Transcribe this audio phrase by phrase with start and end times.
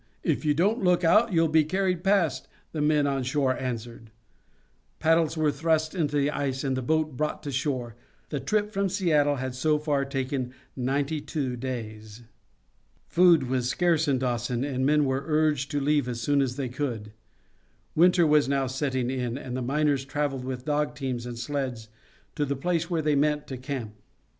[0.23, 4.09] If you don't look out you'll be carried past," the men on shore answered.
[4.97, 7.93] Paddles were thrust into the ice, and the boat brought to shore.
[8.29, 12.23] The trip from Seattle had so far taken ninety two days.
[13.05, 16.67] Food was scarce in Dawson, and men were urged to leave as soon as they
[16.67, 17.11] could.
[17.93, 21.89] Winter was now setting in, and the miners traveled with dog teams and sleds
[22.33, 23.93] to the place where they meant to camp.